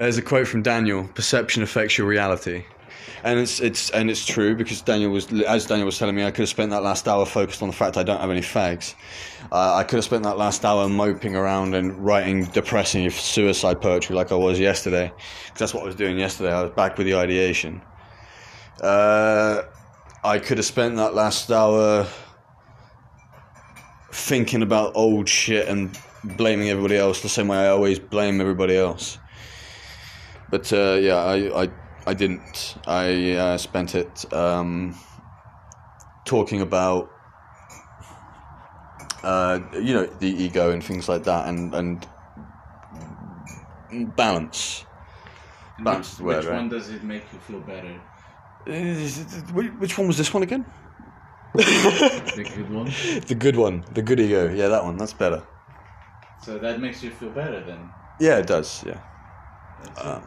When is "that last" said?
6.70-7.06, 10.22-10.64, 20.96-21.50